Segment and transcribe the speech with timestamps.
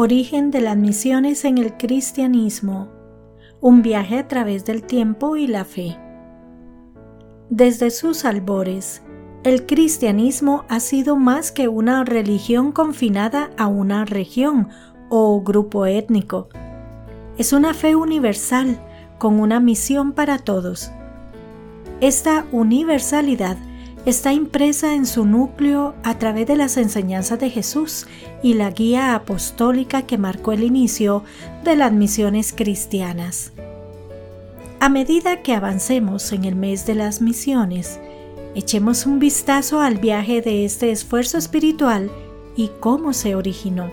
[0.00, 2.86] Origen de las misiones en el cristianismo.
[3.60, 5.98] Un viaje a través del tiempo y la fe.
[7.50, 9.02] Desde sus albores,
[9.42, 14.68] el cristianismo ha sido más que una religión confinada a una región
[15.08, 16.48] o grupo étnico.
[17.36, 18.80] Es una fe universal
[19.18, 20.92] con una misión para todos.
[22.00, 23.56] Esta universalidad
[24.06, 28.06] está impresa en su núcleo a través de las enseñanzas de Jesús
[28.42, 31.24] y la guía apostólica que marcó el inicio
[31.64, 33.52] de las misiones cristianas.
[34.80, 37.98] A medida que avancemos en el mes de las misiones,
[38.54, 42.10] echemos un vistazo al viaje de este esfuerzo espiritual
[42.56, 43.90] y cómo se originó.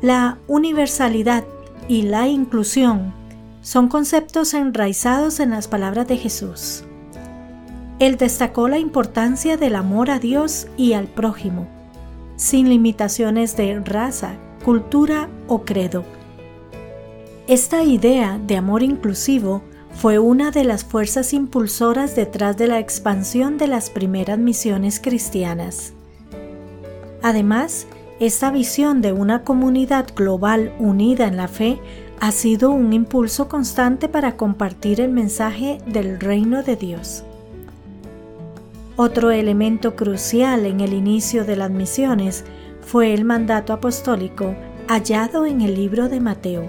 [0.00, 1.44] La universalidad
[1.88, 3.12] y la inclusión
[3.62, 6.84] son conceptos enraizados en las palabras de Jesús.
[7.98, 11.66] Él destacó la importancia del amor a Dios y al prójimo,
[12.36, 16.04] sin limitaciones de raza, cultura o credo.
[17.48, 23.58] Esta idea de amor inclusivo fue una de las fuerzas impulsoras detrás de la expansión
[23.58, 25.92] de las primeras misiones cristianas.
[27.20, 27.88] Además,
[28.20, 31.80] esta visión de una comunidad global unida en la fe
[32.20, 37.24] ha sido un impulso constante para compartir el mensaje del reino de Dios.
[39.00, 42.44] Otro elemento crucial en el inicio de las misiones
[42.80, 44.56] fue el mandato apostólico
[44.88, 46.68] hallado en el libro de Mateo.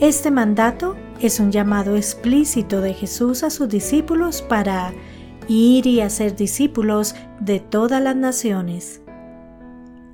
[0.00, 4.92] Este mandato es un llamado explícito de Jesús a sus discípulos para
[5.48, 9.00] ir y hacer discípulos de todas las naciones.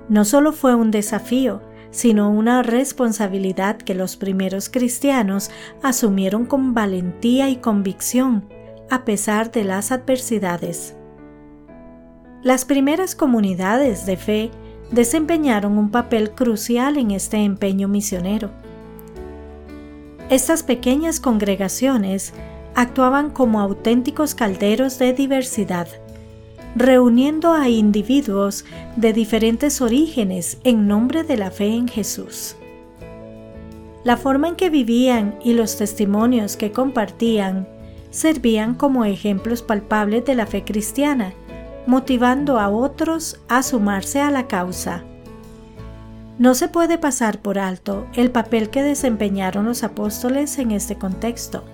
[0.09, 5.51] No solo fue un desafío, sino una responsabilidad que los primeros cristianos
[5.83, 8.58] asumieron con valentía y convicción
[8.91, 10.95] a pesar de las adversidades.
[12.43, 14.51] Las primeras comunidades de fe
[14.91, 18.51] desempeñaron un papel crucial en este empeño misionero.
[20.31, 22.33] Estas pequeñas congregaciones
[22.75, 25.89] actuaban como auténticos calderos de diversidad,
[26.77, 28.65] reuniendo a individuos
[28.97, 32.57] de diferentes orígenes en nombre de la fe en Jesús.
[34.05, 37.67] La forma en que vivían y los testimonios que compartían
[38.11, 41.33] servían como ejemplos palpables de la fe cristiana,
[41.87, 45.05] motivando a otros a sumarse a la causa.
[46.39, 51.65] No se puede pasar por alto el papel que desempeñaron los apóstoles en este contexto.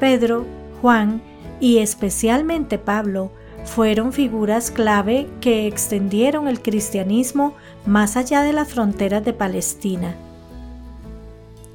[0.00, 0.46] Pedro,
[0.80, 1.20] Juan
[1.60, 3.30] y especialmente Pablo
[3.64, 7.54] fueron figuras clave que extendieron el cristianismo
[7.86, 10.16] más allá de las fronteras de Palestina.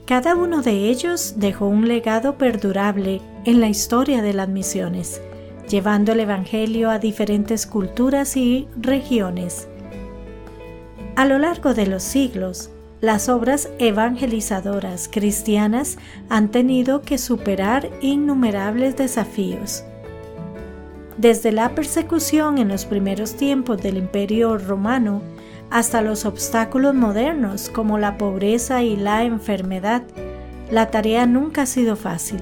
[0.07, 5.21] Cada uno de ellos dejó un legado perdurable en la historia de las misiones,
[5.67, 9.67] llevando el Evangelio a diferentes culturas y regiones.
[11.17, 12.69] A lo largo de los siglos,
[13.01, 15.97] las obras evangelizadoras cristianas
[16.29, 19.83] han tenido que superar innumerables desafíos.
[21.17, 25.21] Desde la persecución en los primeros tiempos del Imperio romano,
[25.69, 30.03] hasta los obstáculos modernos como la pobreza y la enfermedad,
[30.71, 32.39] la tarea nunca ha sido fácil.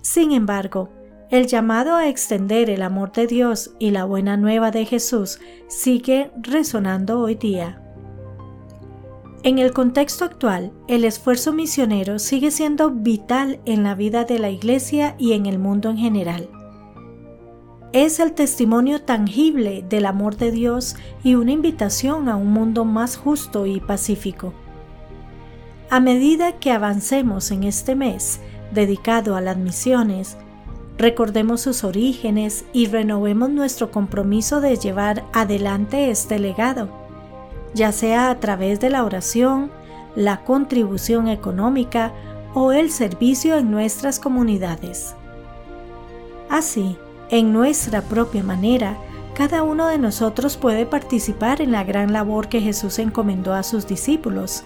[0.00, 0.90] Sin embargo,
[1.30, 6.30] el llamado a extender el amor de Dios y la buena nueva de Jesús sigue
[6.36, 7.80] resonando hoy día.
[9.42, 14.50] En el contexto actual, el esfuerzo misionero sigue siendo vital en la vida de la
[14.50, 16.48] Iglesia y en el mundo en general
[17.94, 23.16] es el testimonio tangible del amor de Dios y una invitación a un mundo más
[23.16, 24.52] justo y pacífico.
[25.90, 28.40] A medida que avancemos en este mes
[28.72, 30.36] dedicado a las misiones,
[30.98, 36.88] recordemos sus orígenes y renovemos nuestro compromiso de llevar adelante este legado,
[37.74, 39.70] ya sea a través de la oración,
[40.16, 42.12] la contribución económica
[42.54, 45.14] o el servicio en nuestras comunidades.
[46.50, 46.98] Así,
[47.34, 48.96] en nuestra propia manera,
[49.34, 53.88] cada uno de nosotros puede participar en la gran labor que Jesús encomendó a sus
[53.88, 54.62] discípulos,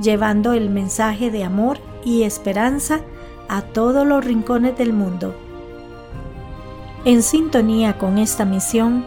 [0.00, 2.98] llevando el mensaje de amor y esperanza
[3.48, 5.36] a todos los rincones del mundo.
[7.04, 9.04] En sintonía con esta misión,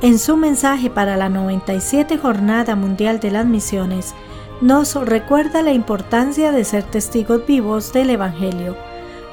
[0.00, 4.14] en su mensaje para la 97 Jornada Mundial de las Misiones,
[4.60, 8.76] nos recuerda la importancia de ser testigos vivos del Evangelio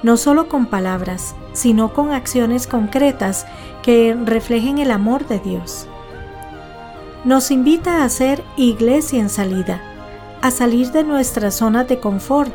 [0.06, 3.48] no solo con palabras, sino con acciones concretas
[3.82, 5.88] que reflejen el amor de Dios.
[7.24, 9.82] Nos invita a ser iglesia en salida,
[10.44, 12.54] a salir de nuestra zona de confort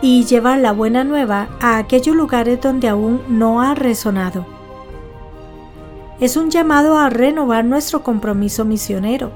[0.00, 4.46] y llevar la buena nueva a aquellos lugares donde aún no ha resonado.
[6.20, 9.32] Es un llamado a renovar nuestro compromiso misionero,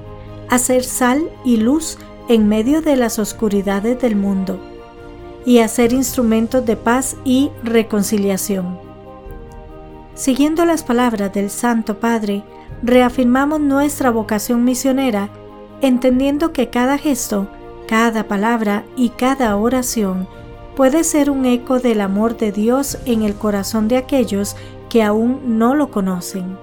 [0.49, 1.97] a ser sal y luz
[2.29, 4.57] en medio de las oscuridades del mundo
[5.45, 8.79] y a ser instrumentos de paz y reconciliación.
[10.13, 12.43] Siguiendo las palabras del Santo Padre,
[12.83, 15.29] reafirmamos nuestra vocación misionera,
[15.81, 17.47] entendiendo que cada gesto,
[17.87, 20.27] cada palabra y cada oración
[20.75, 24.55] puede ser un eco del amor de Dios en el corazón de aquellos
[24.89, 26.57] que aún no lo conocen.